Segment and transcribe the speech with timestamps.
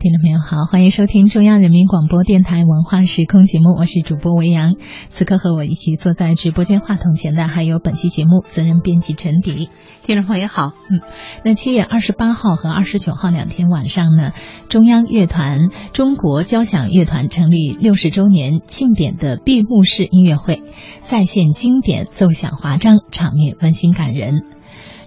[0.00, 4.76] 听众朋友好，欢迎收听中央人民广播电台文化时空节目，我是主播维扬。
[5.10, 9.68] 此刻和我一起坐在直播间话筒前的还有本期节目责任编辑陈迪。
[10.02, 11.02] 听众朋友好，嗯，
[11.44, 14.32] 那七月二十八号和二十九号两天晚上呢，
[14.70, 20.62] 中央乐团中国交响乐团成立六十周年庆典的闭幕式音乐会，
[21.02, 24.46] 再现经典，奏响华章，场面温馨感人。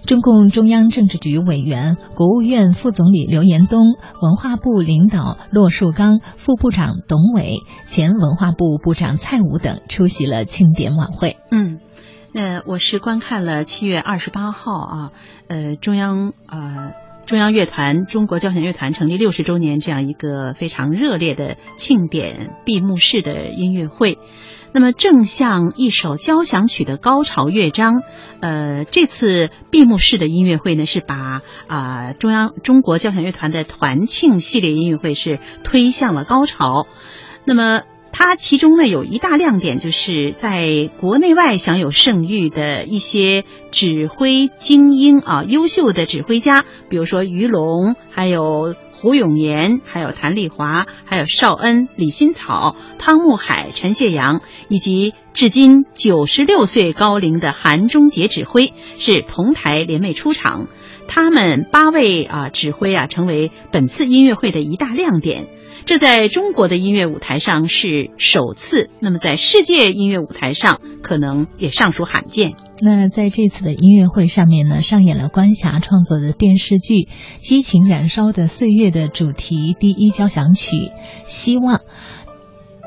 [0.06, 11.38] 中共中央政治局委员、国务院副总理刘延东、文化部领导骆树刚、副部长董伟、前文化部部长蔡武等出席了庆典晚会。
[11.50, 11.80] 嗯，
[12.32, 15.12] 那我是观看了七月二十八号啊，
[15.48, 16.92] 呃，中央呃
[17.24, 24.18] 中央乐团中国交响乐团成立六十周年这样一个非常热烈的庆典闭幕式的音乐会。
[24.76, 28.02] 那么，正像一首交响曲的高潮乐章，
[28.40, 36.88] 呃，这次闭幕式的音乐会呢，是把啊中央中国交响乐团的团庆系列音乐会是推向了高潮。
[37.44, 37.82] 那么，
[38.16, 48.76] 它其中呢有一大亮点，就是在国内外享有盛誉的一些指挥精英啊，优秀的指挥家，比如说于龙，还有。
[48.96, 60.68] 胡永年，还有谭丽华，还有邵恩、李新草、汤沐海、陈谢阳，以及至今九十六岁高龄的韩中杰指挥是同台联袂出场。
[61.06, 65.48] 他们八位啊指挥啊，成为本次音乐会的一大亮点。
[65.86, 72.54] 这在中国的音乐舞台上是首次，那么在世界音乐舞台上可能也尚属罕见。
[72.80, 76.94] 那在这次的音乐会上面呢，上演了关霞创作的电视剧
[77.38, 80.76] 《激情燃烧的岁月》的主题第一交响曲
[81.26, 81.76] 《希望》，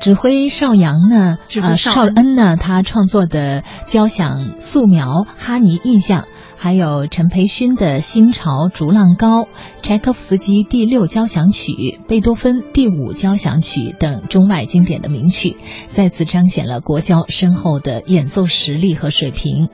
[0.00, 5.06] 指挥邵阳呢，呃，邵恩呢，他创作的交响素描
[5.38, 6.22] 《哈尼印象》。
[6.60, 9.46] 还有陈培勋的新潮逐浪高、
[9.82, 15.56] 柴可夫斯基第六交响曲、贝多芬第五交响曲等中外经典的名曲，
[15.86, 19.68] 再次彰显了国交深厚的演奏实力和水平。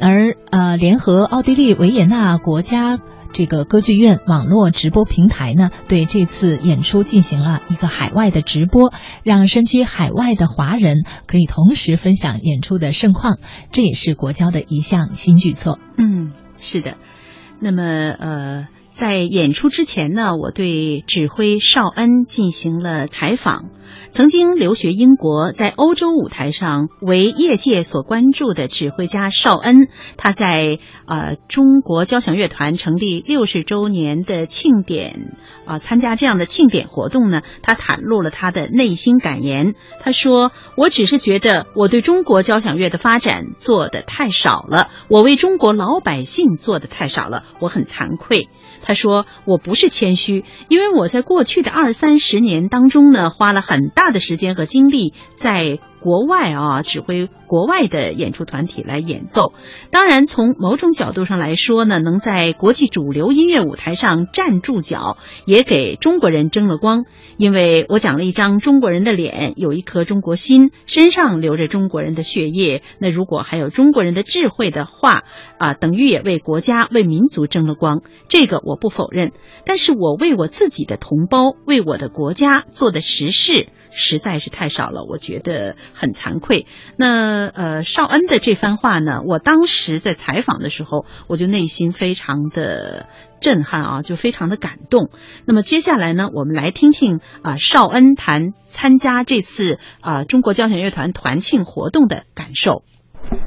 [0.00, 2.98] 而呃，联合奥地利维也纳国家。
[3.32, 13.38] 这个歌剧院网络直播平台呢，对这次演出进行了一个海外的直播，让身居海外的华人可以同时分享演出的盛况，
[13.72, 15.78] 这也是国交的一项新举措。
[15.96, 16.96] 嗯，是的。
[17.60, 18.68] 那么，呃。
[18.92, 23.70] 在演出之前呢，我对指挥邵恩进行了采访。
[24.10, 29.88] 曾经留学英国，在欧洲舞台上为业界所关注的指挥家邵恩，
[30.18, 39.74] 他在呃中国交响乐团成立六十周年的庆典啊参加这样的庆典活动呢，他袒露了他的内心感言。
[40.00, 48.48] 他说：“我只是觉得我对中国交响乐的发展做的太少了，我为中国老百姓做的太少了，我很惭愧。”
[48.82, 59.52] 他说：“我不是谦虚，因为我在过去的二三十年当中呢，花了很大的时间和精力在。”国外啊，指挥国外的演出团体来演奏。
[59.90, 67.04] 当然，从某种角度上来说呢，能在国际主流音乐舞台上站住脚，也给中国人争了光。
[67.36, 72.82] 因为我长了一张中国人的脸，有一颗中国心，身上流着中国人的血液。
[72.98, 75.22] 那如果还有中国人的智慧的话，
[75.58, 78.02] 啊，等于也为国家、为民族争了光。
[78.28, 79.32] 这个我不否认。
[79.64, 83.68] 但是我为我自己的同胞、为我的国家做的实事。
[83.94, 86.66] 实在是太少了，我觉得很惭愧。
[86.96, 93.06] 那呃，绍恩的这番话呢，我当时在采访的时候，我就内心非常的
[93.40, 95.10] 震撼啊，就非常的感动。
[95.44, 102.84] 那么接下来呢，我们来听听啊，绍恩谈参加这次啊中国交响乐团团庆活动的感受。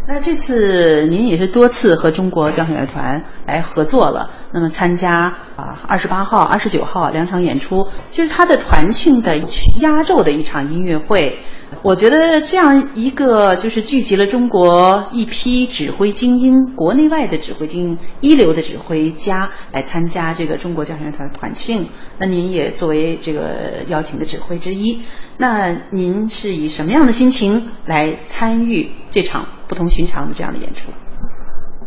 [0.08, 9.38] 那这次您也是多次和中国交响乐团来合作了，那么参加啊二十八号、二十九号两场演出，就是他的团庆的
[9.80, 11.40] 压轴的一场音乐会。
[11.84, 21.88] 我觉得这样一个就是聚集了中国一批指挥精英，国内外的指挥精英，一流的指挥家来参加这个中国交响乐团团庆。
[22.18, 25.02] 那您也作为这个邀请的指挥之一，
[25.38, 30.92] 那您是以什么样的心情来参与这场不同寻常的这样的演出？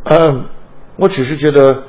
[0.05, 0.47] 嗯，
[0.97, 1.85] 我只是觉得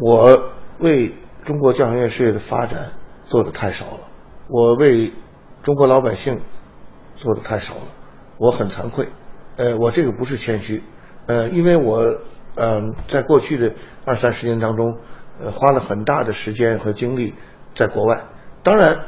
[0.00, 1.12] 我为
[1.42, 2.92] 中国交响乐事业的发展
[3.24, 4.00] 做的太少了，
[4.48, 5.10] 我为
[5.64, 6.38] 中国老百姓。
[7.20, 7.82] 做的太少了，
[8.38, 9.06] 我很惭愧。
[9.56, 10.82] 呃，我这个不是谦虚，
[11.26, 12.02] 呃，因为我
[12.54, 13.74] 嗯，在过去的
[14.06, 14.96] 二三十年当中，
[15.38, 17.34] 呃，花了很大的时间和精力
[17.74, 18.24] 在国外。
[18.62, 19.04] 当然，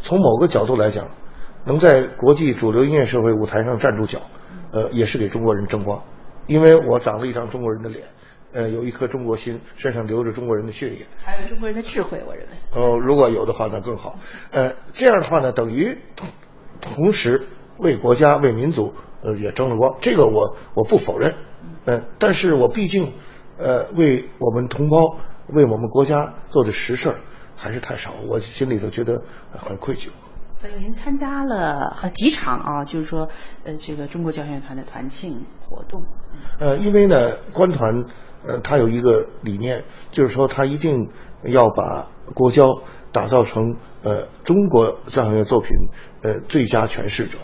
[0.00, 1.06] 从某个角度来讲，
[1.64, 4.20] 能在国际主流音乐社会舞台上站住脚，
[4.70, 6.00] 呃，也是给中国人争光。
[6.46, 8.04] 因为我长了一张中国人的脸，
[8.52, 12.56] 呃，有一颗中国心，身上流着中国人的血液，还有中国人的智慧，我认为。
[12.72, 14.16] 哦，如果有的话，那更好。
[14.52, 15.98] 呃，这样的话呢，等于
[16.80, 17.46] 同时
[17.78, 19.96] 为国家、为民族，呃，也争了光。
[20.00, 21.34] 这个我我不否认，
[21.84, 23.12] 嗯，但是我毕竟，
[23.56, 27.12] 呃，为我们同胞、为我们国家做的实事
[27.56, 29.22] 还是太少，我心里头觉得
[29.52, 30.08] 很愧疚。
[30.54, 33.28] 所以您参加了几场啊，就是说，
[33.64, 36.02] 呃，这个中国交响乐团的团庆活动。
[36.58, 38.04] 呃，因为呢，官团，
[38.44, 41.08] 呃，他有一个理念，就是说他一定
[41.44, 42.82] 要把国交
[43.12, 43.76] 打造成
[44.08, 45.70] 呃中国交响乐作品
[46.22, 47.36] 呃最佳诠释者，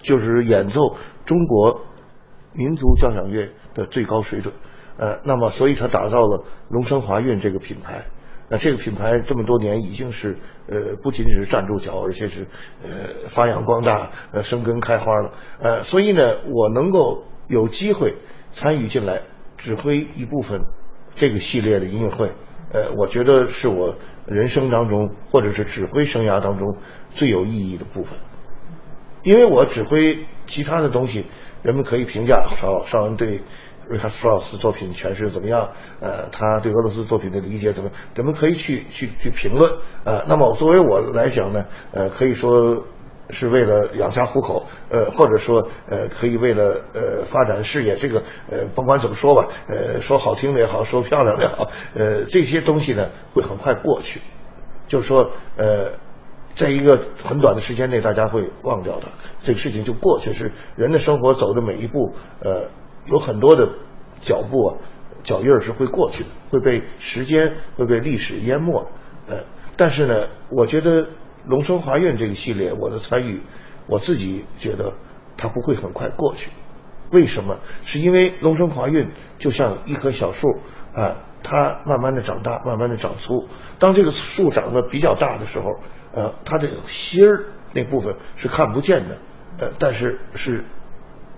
[0.00, 1.80] 就是演奏中国
[2.52, 4.54] 民族交响乐的最高水准。
[4.98, 8.04] 呃，那么所以他打造了龙声华韵这个品牌。
[8.48, 10.38] 那这个品牌这么多年已经是
[10.68, 12.46] 呃不仅仅是站住脚，而且是
[12.82, 12.88] 呃
[13.28, 15.32] 发扬光大，呃生根开花了。
[15.58, 18.14] 呃，所以呢，我能够有机会
[18.52, 19.22] 参与进来
[19.56, 20.60] 指挥一部分
[21.16, 22.30] 这个系列的音乐会，
[22.72, 23.94] 呃，我觉得是我
[24.26, 26.76] 人生当中或者是指挥生涯当中
[27.12, 28.18] 最有意义的部分。
[29.22, 31.24] 因为我指挥其他的东西，
[31.62, 33.42] 人们可以评价邵邵恩对。
[33.88, 35.70] 瑞哈斯劳斯作品诠释怎么样？
[36.00, 37.90] 呃，他对俄罗斯作品的理解怎么？
[38.16, 39.70] 人们可以去去去评论。
[40.02, 42.84] 呃，那么作为我来讲呢，呃，可以说
[43.30, 47.96] 是为了养家糊口，呃，或者说呃，可以为了呃发展事业。
[47.96, 54.20] 这个呃，甭管怎么说吧，呃，说好听的也好，说漂亮的也好，呃，这些东西呢会很快过去。
[54.88, 55.90] 就是说，呃，
[56.54, 59.08] 在一个很短的时间内，大家会忘掉它，
[59.44, 60.32] 这个事情就过去。
[60.32, 62.14] 是人的生活走的每一步，
[62.44, 62.68] 呃。
[63.08, 63.64] 有很多的
[64.20, 64.74] 脚步啊，
[65.22, 68.84] 脚印儿是会过去的，会被时间、会被历史淹没。
[69.28, 69.44] 呃，
[69.76, 71.02] 但是呢，我觉得
[71.46, 73.42] 《龙生华苑》这个系列，我的参与，
[73.86, 74.94] 我自己觉得
[75.36, 76.50] 它不会很快过去。
[77.10, 77.58] 为什么？
[77.84, 79.06] 是因为《龙生华苑》
[79.38, 80.48] 就像一棵小树
[80.92, 83.46] 啊，它慢慢的长大，慢慢的长粗。
[83.78, 85.78] 当这个树长得比较大的时候，
[86.12, 89.18] 呃，它这个芯儿那部分是看不见的，
[89.58, 90.64] 呃，但是是。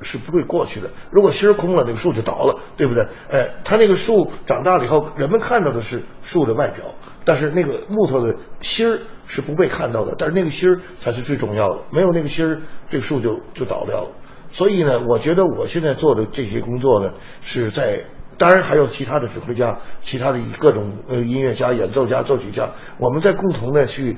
[0.00, 0.92] 是不会过去的。
[1.10, 3.04] 如果芯儿空了，那个树就倒了，对不对？
[3.32, 6.84] 哎，它那个树长大了以后，人们看到的是树的外表，
[7.28, 10.14] 但是那个木头的芯儿是不被看到的。
[10.16, 12.58] 但是那个芯儿才是最重要的，没有那个芯儿，
[12.88, 14.10] 这个树就就倒掉了。
[14.50, 18.00] 所以呢，我觉得我现在做的这些工作呢，是在
[18.38, 24.16] 当然还有其他的指挥家、其他的各种呃音乐家、演奏家、作曲家，我们在共同的去。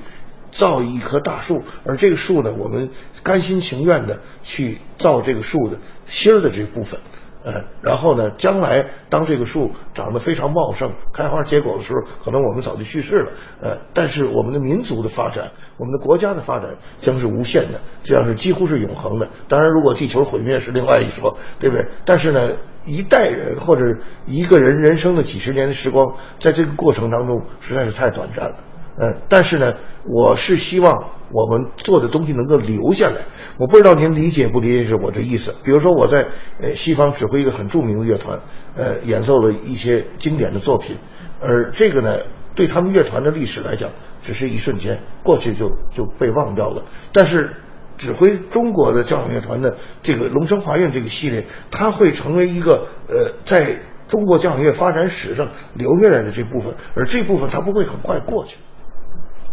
[0.53, 2.89] 造一棵大树，而这个树呢，我们
[3.23, 5.77] 甘心情愿的去造这个树的
[6.07, 6.99] 芯儿的这部分，
[7.43, 16.69] 呃，然后呢，将来当这个树长得非常茂盛、开花结果的时候，可能我们早就去世了，呃，但是我们的民族的发展，我们的国家的发展
[17.01, 19.27] 将是无限的，这样是几乎是永恒的。
[19.47, 21.85] 当然，如果地球毁灭是另外一说，对不对？
[22.05, 22.51] 但是呢，
[22.85, 23.81] 一代人或者
[24.27, 28.55] 一个人人生的几十年的时光，在这个过程当中实在是太短暂了。
[29.01, 29.73] 嗯，但是呢，
[30.05, 30.95] 我是希望
[31.31, 33.15] 我们做的东西能够留下来。
[33.57, 35.55] 我不知道您理解不理解是我这意思。
[35.63, 36.23] 比如说我在
[36.61, 38.39] 呃西方指挥一个很著名的乐团，
[38.75, 40.95] 呃，演奏了一些经典的作品，
[41.39, 42.15] 而这个呢，
[42.53, 43.89] 对他们乐团的历史来讲，
[44.21, 46.83] 只是一瞬间过去就就被忘掉了。
[47.11, 47.55] 但是
[47.97, 53.77] 指挥中国的交响乐团的这个龙声华苑这个系列，它会成为一个呃在
[54.07, 58.57] 中国交响乐发展史上留下来的这部分，而这部分它不会很快过去。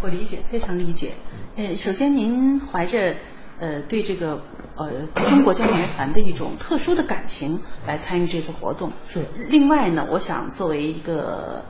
[0.01, 1.11] 我理解，非常理解。
[1.57, 3.17] 呃，首先您怀着
[3.59, 4.41] 呃对这个
[4.77, 8.93] 呃中国交响乐团的一种特殊的感情来参与这次活动。
[9.09, 9.27] 是。
[9.49, 11.65] 另外呢，我想作为一个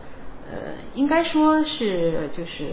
[0.51, 2.69] 呃，应该说是就是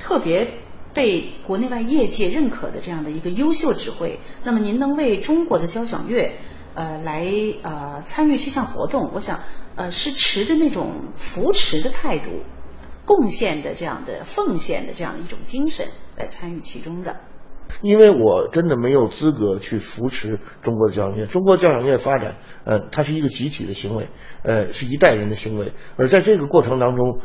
[0.00, 0.54] 特别
[0.92, 6.32] 被国内外业界认可的这样的一个优秀指挥，那么您能为中国的交响乐
[6.74, 7.24] 呃来
[7.62, 9.38] 呃参与这项活动，我想
[9.76, 12.30] 呃是持着那种扶持的态度。
[13.10, 17.16] 贡献的这样的奉献的这样一种精神来参与其中的，
[17.82, 21.26] 因为我真的没有资格去扶持中国的交响乐。
[21.26, 24.06] 中国交响乐发展，呃，它是一个集体的行为，
[24.44, 25.72] 呃，是一代人的行为。
[25.96, 27.18] 而在这个过程当中，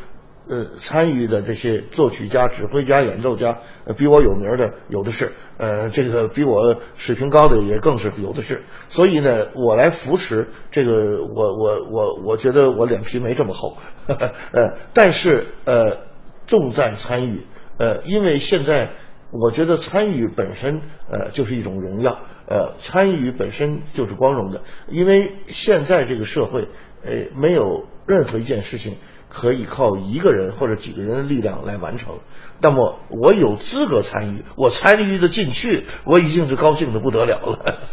[0.48, 3.60] 呃，参与的这些作曲家、指挥家、演奏家，
[3.98, 8.62] 比我有名的有的是，呃，这个比我水平高的也更是有的是。
[8.88, 13.76] 所以呢，我来扶持这个，我我我我觉得我脸皮没这么厚，
[14.08, 15.98] 呃，但是呃，
[16.46, 17.42] 重在参与，
[17.78, 18.92] 呃，因为现在
[19.32, 26.68] 我觉得参与本身呃就是一种荣耀，呃，参与本身就是光荣的，因为现在这个社会，
[27.04, 28.94] 呃，没有任何一件事情。
[29.36, 32.20] 可以靠一个人或者几个人的力量来完成，
[32.62, 37.90] 那么我有资格参与，我参与的进去，我已经是高兴的不得了了。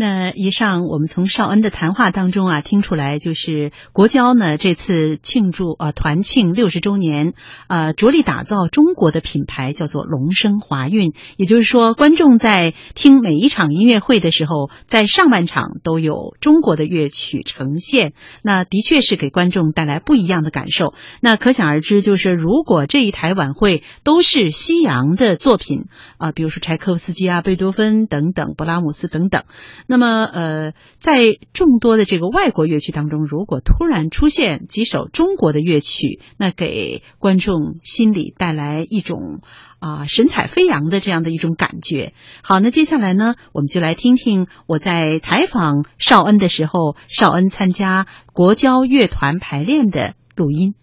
[0.00, 7.34] 那以上我们从邵恩的谈话当中啊听出来，就是国交呢这次庆祝啊团庆六十周年，
[7.66, 11.14] 啊着力打造中国的品牌，叫做龙升华韵。
[11.36, 18.12] 也就是说，观众在听每一场音乐会的时候，在上半场都有中国的乐曲呈现，
[18.44, 20.94] 那的确是给观众带来不一样的感受。
[21.20, 25.86] 那可想而知，就是如果这一台晚会都是西洋的作品
[26.18, 29.42] 啊，比如说柴可夫斯基啊、贝多芬等等、勃拉姆斯等等。
[29.90, 39.40] 那么，呃，在众多的这个外国乐曲当中，如果突然出现几首中国的乐曲，那给观众心里带来一种
[39.78, 42.12] 啊神采飞扬的这样的一种感觉。
[42.42, 50.74] 好，那接下来呢，我们就来听听我在采访邵恩的时候，邵恩参加国交乐团排练的录音。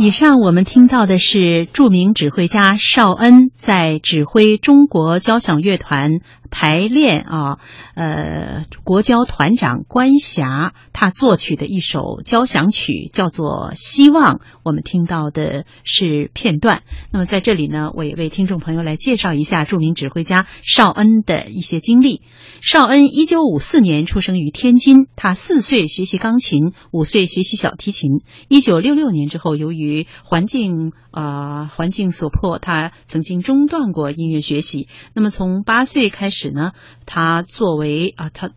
[0.00, 7.58] 以上我们听到的是著名指挥家邵恩在指挥中国交响乐团排练啊，
[7.94, 14.36] 呃，国交团长关霞他作曲的一首交响曲，叫做《希望》。
[14.64, 16.82] 我们听到的是片段。
[17.12, 22.22] 那么在这里呢，我也为听众朋友来介绍一下著名指挥家邵恩的一些经历。
[22.60, 28.10] 邵恩一九五四年出生于天津，他四岁学习钢琴，五岁学习小提琴。
[28.48, 34.88] 一九六六年之后，由于环境啊环境所迫，他曾经中断过音乐学习。
[35.14, 36.72] 那么从八岁开始呢，
[37.06, 38.50] 他作为啊他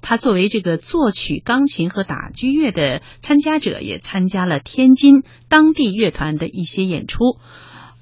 [0.00, 7.38] 他作为这个作曲钢琴和打击乐的参加者，也参加了天津当地乐团的一些演出。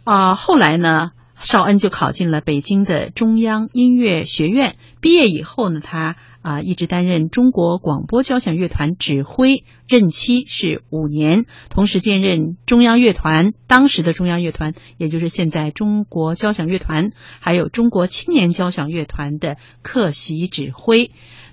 [0.05, 1.11] 啊，后来呢？
[1.44, 4.76] 邵恩就考进了北京的中央音乐学院。
[5.00, 21.11] 毕业以后呢，他啊一直担任中国广播交响乐团指挥，任期是五年，同时兼任中央乐团当时的中央乐团，也就是现在中国交响乐团，还有中国青年交响乐团的客席指挥。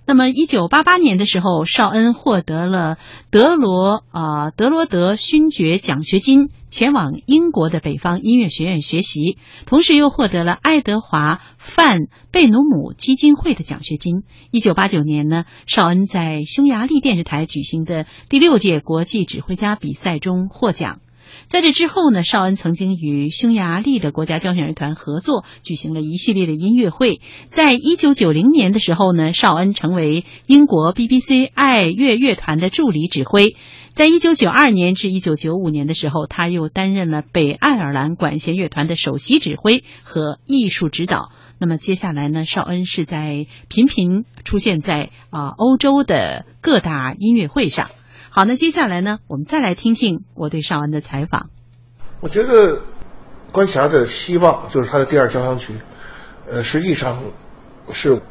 [0.08, 2.98] 那么，一九八八年的时候，邵恩获得了
[3.30, 12.00] 德罗啊德罗德勋爵奖学金，前往英国的北方音乐学院学习，同时又获得了爱德华范
[12.32, 14.24] 贝努姆基金会的奖学金。
[14.52, 21.02] 一九八九年呢，邵恩在匈牙利电视台举行的第六届国际指挥家比赛中获奖。
[21.48, 27.22] 在这之后呢，邵恩曾经与匈牙利的国家交响乐团合作，举行了一系列的音乐会。
[27.46, 33.56] 在一九九零年的时候呢，邵恩成为英国 BBC 爱乐乐团的助理指挥。
[33.94, 41.32] 在一九九二年至一九九五年的时候，他又担任了北爱尔兰管弦乐团的首席指挥和艺术指导。
[41.60, 47.92] 那么接下来呢，绍恩是在频频出现在啊欧洲的各大音乐会上。
[48.30, 51.50] 好，那接下来呢，我们再来听听我对绍恩的采访。
[52.22, 52.82] 我觉得
[53.52, 55.74] 关霞的希望就是他的第二交响曲，
[56.48, 57.22] 呃，实际上
[57.92, 58.22] 是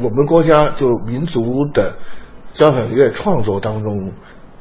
[0.00, 1.96] 我们国家就民族的
[2.52, 4.12] 交响乐创作当中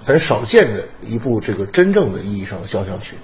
[0.08, 3.16] 很少见的一部这个真正的意义上的交响曲。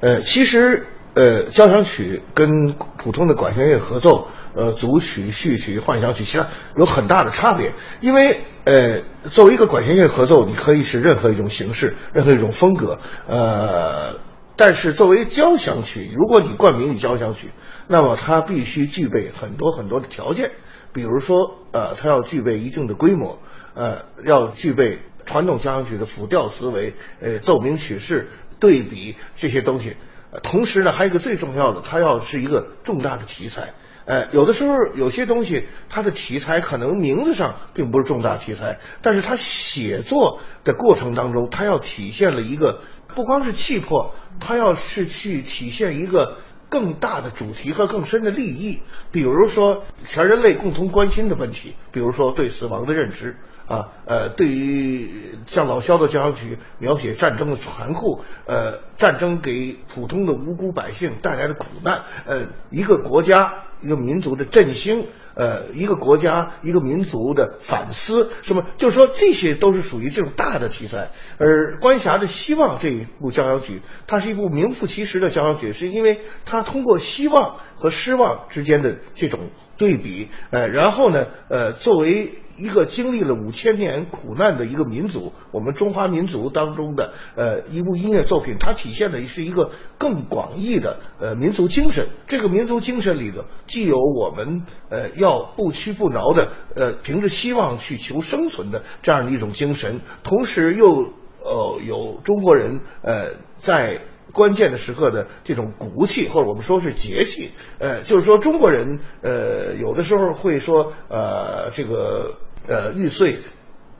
[0.00, 0.84] 呃，其实
[1.14, 4.26] 呃，交响曲跟普通的管弦乐合奏。
[4.52, 7.72] 呃，组曲、序曲、幻想曲，其实有很大的差别。
[8.00, 12.98] 因为，呃，作为一个管弦乐合奏，你可以是任何一种形式、任何一种风格。
[13.28, 14.14] 呃，
[14.56, 17.50] 但是作为交响曲，如果你冠名于交响曲，
[17.86, 20.50] 那么它必须具备很多很多的条件。
[20.90, 23.38] 比如说，呃，它要具备一定的规模，
[23.74, 29.96] 呃，要具备传统交响曲的辅调思维，呃，奏鸣曲式、对比这些东西。
[30.42, 33.74] 同时呢，还有一个最重要的，它要是一个重大的题材。
[34.04, 42.80] 呃，有的时候有些东西，它的题材可能名字上并不是重大题材，但是它写作的过程当中，它要体现了一个
[43.14, 46.36] 不光是气魄，它要是去体现一个
[46.68, 53.36] 更大的主题和更深的利益，比如说全人类共同关心的问题，比如说对死亡的认知。
[53.66, 55.10] 啊，呃，对于
[55.46, 71.10] 像老萧的交响曲描写战争的残酷，呃，战争给普通的无辜百姓带来的苦难，呃，一个国家一个民族的振兴，呃，一个国家一个民族的反思，什么，就是说这些都是属于这种大的题材。
[71.38, 79.40] 而关霞的希望这一部交响曲，它是一部名副其实的交响曲，是因为它通过希望和失望之间的这种
[79.76, 82.30] 对比，呃，然后呢，呃，作为。
[82.56, 92.06] 一个经历了五千年苦难的一个民族，我们中华民族当中的呃一部音乐作品，它体现的是一个更广义的呃民族精神。
[92.26, 101.08] 这个民族精神里头，既有我们呃要不屈不挠的呃凭着希望去求生存的这样的一种精神，同时又
[101.42, 103.26] 呃有中国人呃
[103.60, 104.00] 在。
[104.32, 112.34] 关键的时刻的这种骨气，或者我们说是节气，呃，就是说中国人，呃，有的时候会说，呃，这个，
[112.68, 113.38] 呃，玉碎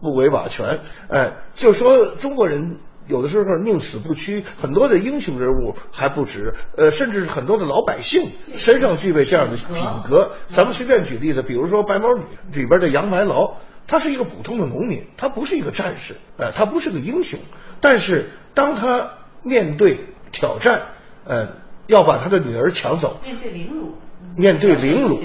[0.00, 9.76] 不为瓦全，哎，就是说中国人有的时候宁死不屈，很多的英雄人物还不止，呃，甚至很多的老百姓身上具备这样的品
[10.09, 10.33] 格。
[10.52, 12.22] 咱们随便举例子，比如说《白毛女》
[12.57, 13.55] 里边的杨白劳，
[13.87, 17.38] 他是一个普通的农民，他不是一个战士，呃，他不是个英雄，
[17.81, 19.11] 但是当他
[19.42, 19.98] 面对
[20.33, 20.83] 挑战，
[21.24, 21.48] 呃，
[21.87, 23.20] 要把他的女儿抢走。
[23.24, 23.94] 面对凌辱，
[24.37, 25.21] 面对凌辱，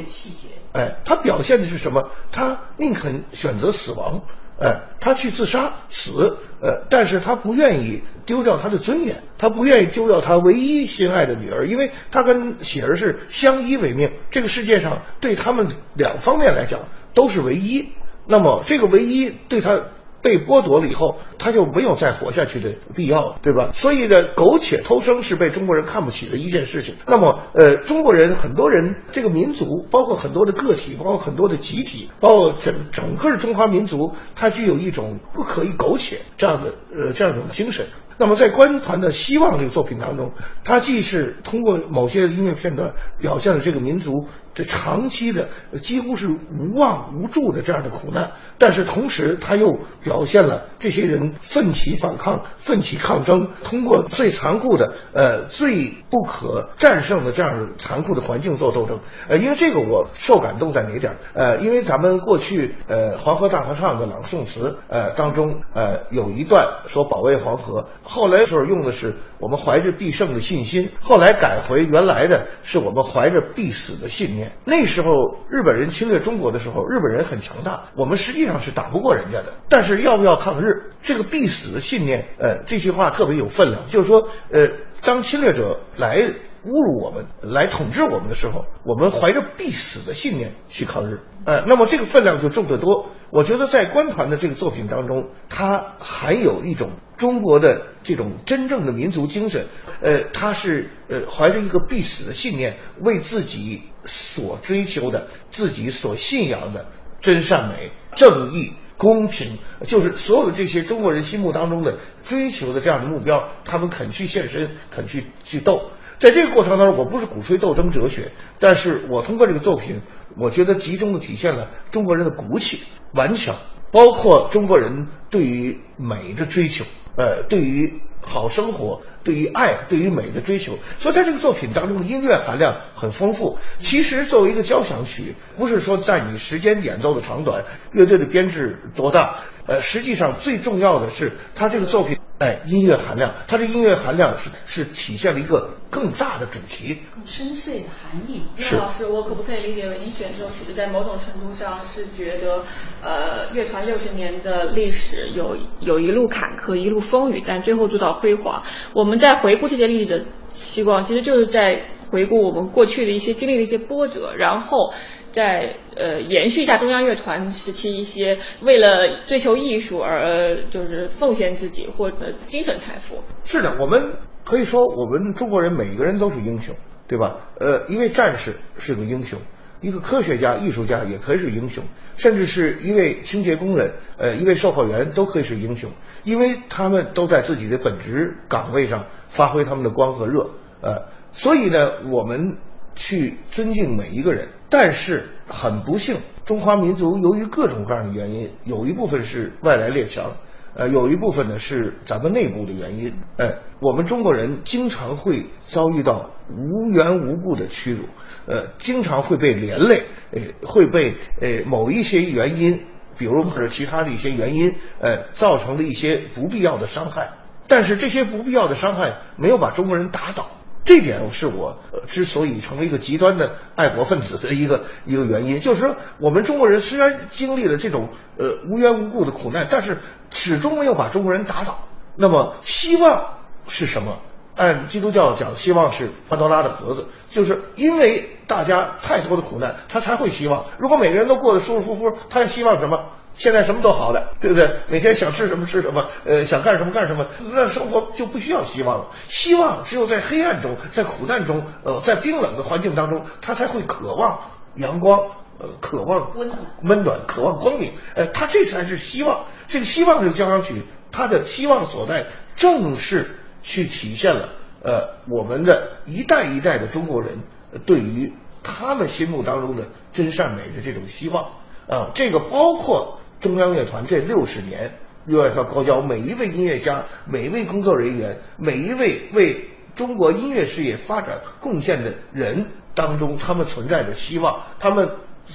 [0.74, 2.10] 哎，他表现的是什么？
[2.32, 4.24] 他宁肯选择死亡，
[4.60, 14.12] 哎，他去自杀死，呃，但是他不愿意丢掉他的尊严，他不愿意丢掉他唯一心爱的女儿，因为他跟喜儿是相依为命。
[14.30, 16.82] 这个世界上对他们两方面来讲
[17.14, 17.90] 都是唯一。
[18.28, 19.82] 那么这个唯一对他
[20.22, 23.72] 被剥夺了以后，他就没有再活下去的必要了，对吧？
[23.74, 26.96] 所以呢，苟且偷生是被中国人看不起的一件事情。
[27.08, 37.86] 那么，呃，中国人很多人这个民族，包括很多的个体，包括很多的集体，包括整整个中华民族，它具有一种不可以苟且这样的呃这样一种精神。
[38.18, 40.32] 那么，在观团的《希望》这个作品当中，
[40.64, 45.50] 它既是通过某些音乐片段表现了这个民族这长期的
[45.82, 59.00] 几乎是无望无助的这样的苦难，但是同时，他又表现了这些人奋起反抗、奋起抗争，通过最残酷的、呃最不可战胜的这样的残酷的环境做斗争。
[59.30, 61.16] 呃，因为这个我受感动在哪点？
[61.34, 67.88] 呃，因为咱们过去呃黄河大合唱的朗诵词呃当中呃有一段说保卫黄河。
[68.04, 74.41] 后来时候用的是我们怀着必胜的信心，后来改回原来的是我们怀着必死的信念。
[74.66, 79.54] 那时候日本人侵略中国的时候，日本人很强大，我们实际上是打不过人家的。
[79.70, 80.92] 但是要不要抗日？
[81.04, 83.90] 这个必死的信念，呃，这句话特别有分量。
[83.90, 84.70] 就是说，呃，
[85.02, 86.24] 当侵略者来
[86.64, 93.10] 侮辱我们、来统治我们的时候，我们怀着必死的信念去抗日，呃，那么这个分量就重得多。
[93.30, 96.90] 我觉得在官团的这个作品当中，它含有一种。
[97.18, 99.68] 中国的这种真正的民族精神，
[100.02, 106.88] 呃，他是呃怀着一个必死的信念，为自己所追求的、自己所信仰的
[107.22, 115.92] 真善美、正义、公平，就是所有的这些中国人心目当中的追求的这样的目标，他们肯去献身，肯去去斗。
[116.22, 120.02] 在这个过程当中，我不是鼓吹斗争哲学，但是我通过这个作品，
[120.38, 123.56] 我觉得集中的体现了中国人的骨气、顽强，
[123.92, 126.86] 包括中国人对于美的追求。
[127.18, 133.58] 呃，对于好生活，对于爱，对于美的追求，所以在这个作品当中的，音乐含量很丰富。
[133.80, 142.20] 其实作为一个交响曲，不是说在你时间演奏的长短，乐队的编制多大，呃，实际上最重要的是它这个作品。
[142.42, 148.42] 哎，音乐含量，它的音乐含量是是体现了一个更大的主题，更深邃的含义。
[148.58, 152.64] 是老师，我可不可以理解为您选这首曲子，在某种程度上是觉得，
[153.04, 158.64] 呃，乐团六十年的历史有有一路坎坷，一路风雨，但最后做到辉煌。
[158.96, 164.96] 我们在回顾这些历史的希望，其实就是在回顾我们过去的一些经历的一些波折，然后。
[165.32, 173.24] 在呃延续一下中央乐团时期一些为了追求艺术而就是奉献自己或者精神财富。
[173.44, 174.14] 是的，我们
[174.44, 176.76] 可以说我们中国人每个人都是英雄，
[177.08, 177.38] 对吧？
[177.60, 179.40] 呃，一位战士是个英雄，
[179.82, 181.84] 一个科学家、艺术家也可以是英雄，
[182.18, 185.92] 甚至是一位清洁工人、呃一位售货员都可以是英雄，
[186.24, 190.50] 因为他们都在自己的本职岗位上发挥他们的光和热。
[190.82, 192.58] 呃，所以呢，我们
[192.96, 194.48] 去尊敬每一个人。
[194.72, 200.32] 但是很不幸，中华民族由于各种各样的原因，有一部分是外来列强，
[200.74, 208.06] 呃，有一部分呢是咱们内部的原因，呃，我们中国人经常会遭遇到无缘无故的屈辱，
[208.46, 212.80] 呃，经常会被连累，呃，会被呃某一些原因，
[213.18, 217.32] 比如或者其他的一些原因，呃，造成了一些不必要的伤害。
[217.68, 220.50] 但是这些不必要的伤害没有把中国人打倒。
[220.84, 230.00] 这点是我之所以成为一个极端的爱国分子的一个一个原因，就是说，我们中国人虽然经历了这种呃无缘无故的苦难，但是
[230.32, 231.88] 始终没有把中国人打倒。
[232.16, 233.24] 那么，希望
[233.68, 234.18] 是什么？
[234.56, 240.66] 按基督教讲，希望是潘多拉的盒子，就是因为大家太多的苦难，他才会希望。
[240.78, 243.06] 如果每个人都过得舒舒服服，他希望什么？
[243.38, 244.70] 现在什么都好了，对不对？
[244.88, 249.08] 每天想吃什么吃什么，呃，想干什么干什么，那生活就不需要希望了。
[249.30, 254.42] 希望只有在黑暗中，在苦难中，呃，在冰冷的环境当中，他才会渴望
[254.76, 255.20] 阳光，
[255.58, 257.94] 呃，渴望温暖，温暖，渴望光明。
[258.16, 259.46] 呃，他这才是希望。
[259.68, 264.50] 这个希望这个交响曲，它的希望所在，正是去体现了，
[264.84, 267.40] 呃，我们的一代一代的中国人
[267.86, 271.46] 对于他们心目当中的真善美的这种希望
[271.88, 273.18] 啊，这个包括。
[273.42, 274.92] 中央乐团这六十年，
[275.26, 284.62] 乐团高交每一位音乐家、每一位工作人员、每一位为中国音乐事业发展贡献的人当中，他们存在的希望。
[284.80, 285.10] 他们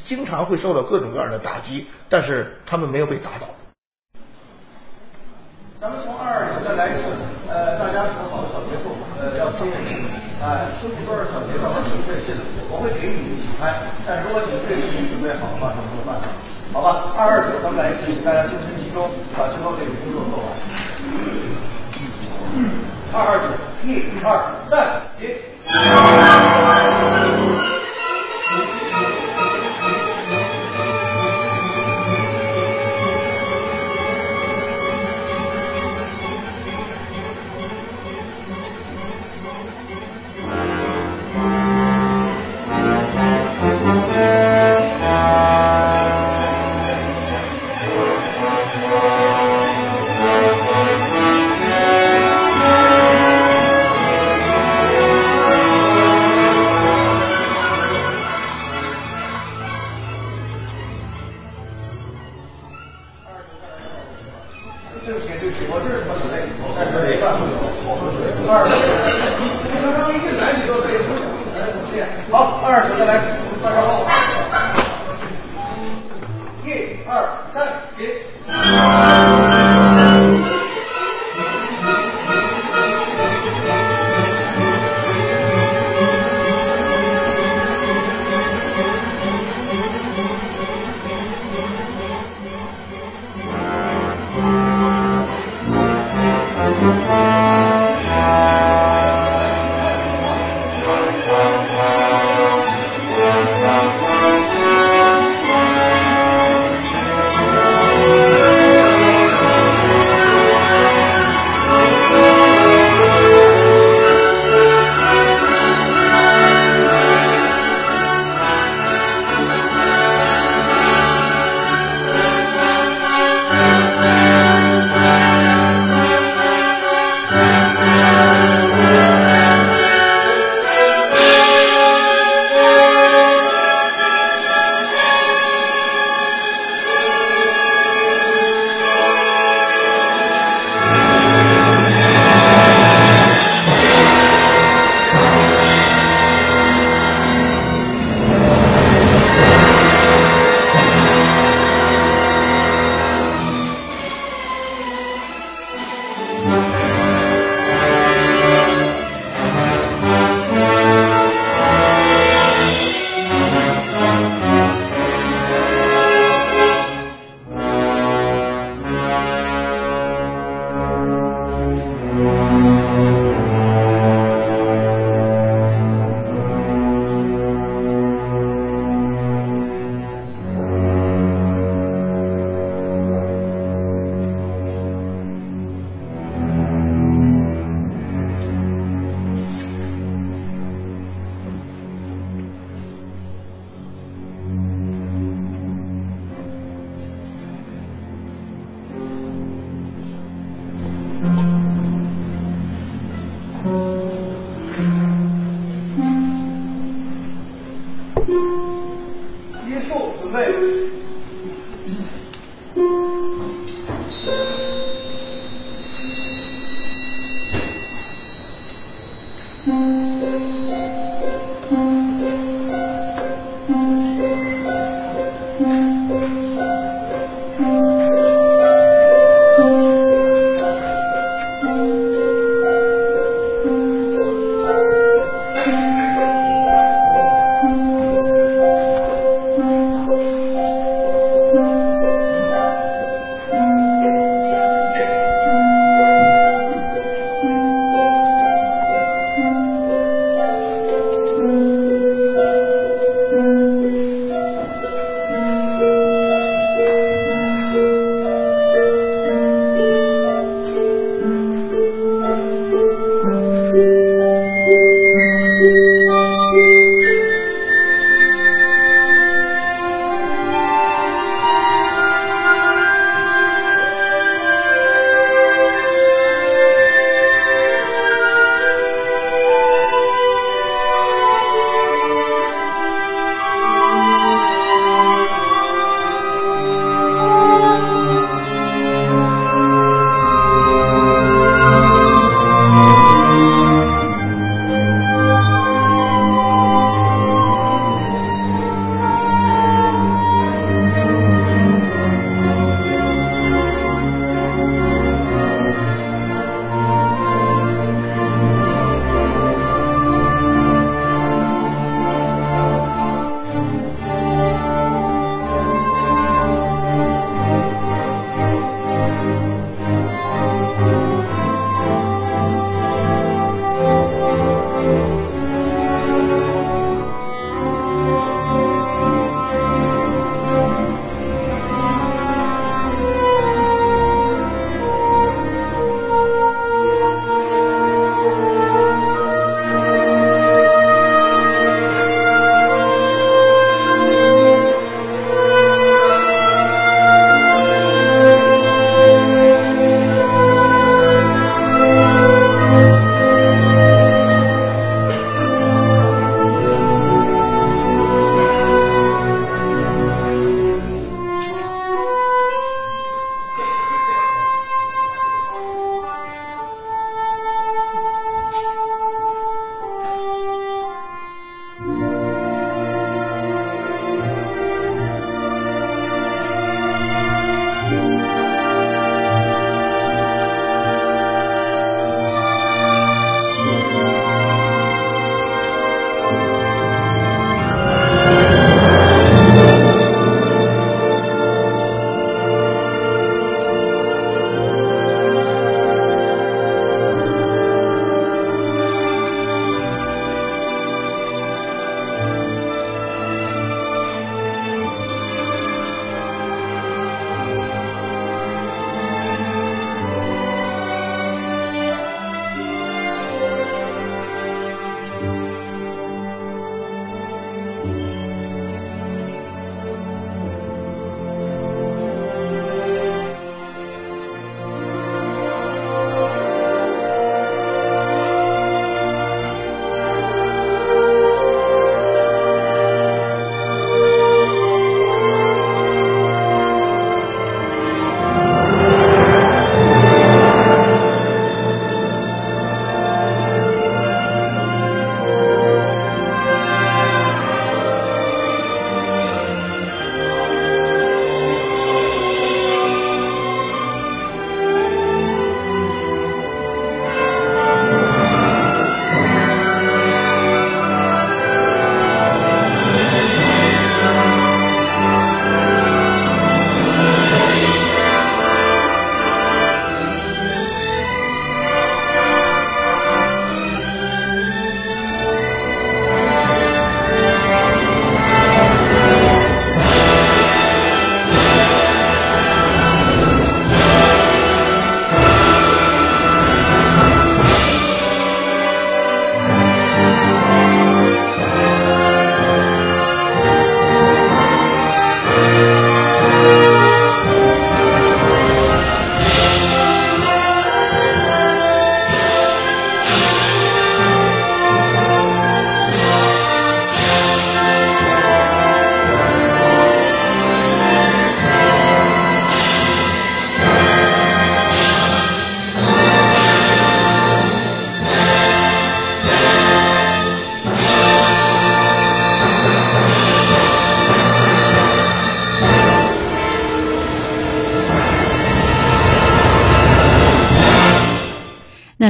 [0.05, 3.47] 经常会受到各种各样的打击，但是他们没有被打倒。
[5.81, 7.05] 咱们从二二九再来一次，
[7.47, 10.03] 呃，大家说好的小结束，呃，要听信，
[10.43, 12.35] 哎，说几段小节，到时候准备信，
[12.69, 16.27] 我会给你起拍，但如果你对信准备好的话，就没有办法。
[16.73, 20.47] 好吧，二二九，咱们来一次，大家精神集中，把最后这个工作做完。
[23.13, 23.45] 二二九，
[23.83, 24.27] 一、二、
[24.69, 25.31] 三，停。
[65.87, 66.43] 是喝水，
[66.75, 67.39] 但是没办法，
[68.49, 68.75] 二十，
[69.83, 71.15] 刚刚一进来你就可以喝
[71.59, 72.09] 来，再见。
[72.31, 73.21] 好，二十，再来，
[73.63, 74.36] 大家好。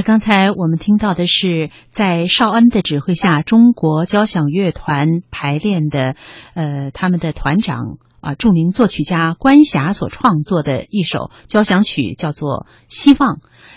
[0.07, 6.15] 刚才我们听到的是在邵恩的指挥下，中国交响乐团排练的，
[6.55, 13.35] 呃，他们的团长啊，著名作曲家关霞所创作的一首交响曲，叫做《希望》。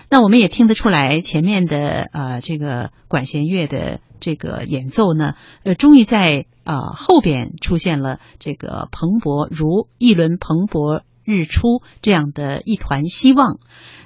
[0.07, 1.77] 那我们也听得出来，前面的
[2.13, 13.57] 呃这个管弦乐的这个演奏呢，呃，终于在呃后边出现了这个蓬勃如一轮蓬勃日出这样的一团希望。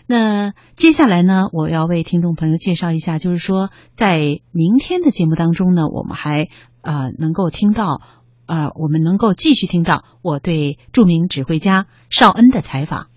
[0.05, 4.19] 那接下来呢，我要为听众朋友介绍一下，就是说，在
[4.51, 6.49] 明天的节目当中呢，我们还
[6.81, 8.01] 啊能够听到，
[8.45, 13.12] 呃，我们能够继续听到我对著名指挥家邵恩的采访。